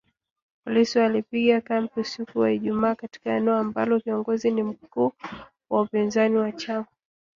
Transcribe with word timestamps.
Polisi 0.63 0.99
walipiga 0.99 1.61
kambi 1.61 1.91
usiku 1.95 2.39
wa 2.39 2.51
Ijumaa 2.51 2.95
katika 2.95 3.31
eneo 3.31 3.57
ambalo 3.57 3.99
kiongozi 3.99 4.51
ni 4.51 4.63
mkuu 4.63 5.11
wa 5.69 5.81
upinzani 5.81 6.37
wa 6.37 6.51
chama 6.51 6.85